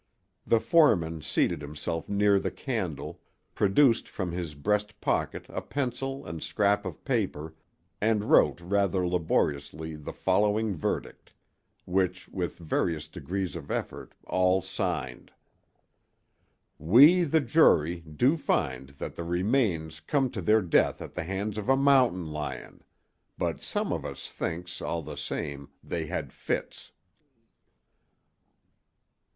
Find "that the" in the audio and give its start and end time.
18.97-19.23